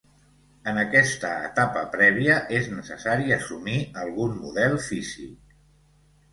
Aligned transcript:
En 0.69 0.79
aquesta 0.83 1.29
etapa 1.49 1.83
prèvia 1.97 2.39
és 2.61 2.71
necessari 2.79 3.37
assumir 3.37 3.79
algun 4.07 4.37
model 4.43 4.77
físic. 4.91 5.57